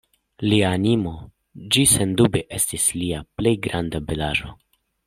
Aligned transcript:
Lia 0.43 0.71
animo, 0.77 1.11
ĝi 1.75 1.85
sendube 1.93 2.43
estis 2.61 2.89
lia 3.03 3.21
plej 3.39 3.57
granda 3.69 4.07
belaĵo! 4.11 4.57